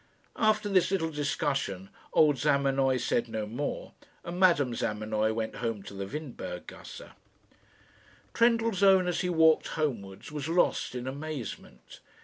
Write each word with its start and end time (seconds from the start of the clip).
After 0.39 0.67
this 0.67 0.89
little 0.89 1.11
discussion 1.11 1.91
old 2.11 2.37
Zamenoy 2.39 2.97
said 2.97 3.27
no 3.29 3.45
more, 3.45 3.93
and 4.23 4.39
Madame 4.39 4.73
Zamenoy 4.73 5.31
went 5.31 5.57
home 5.57 5.83
to 5.83 5.93
the 5.93 6.07
Windberg 6.07 6.65
gasse. 6.65 7.11
Trendellsohn, 8.33 9.05
as 9.07 9.21
he 9.21 9.29
walked 9.29 9.67
homewards, 9.77 10.31
was 10.31 10.49
lost 10.49 10.95
in 10.95 11.05
amazement. 11.05 11.99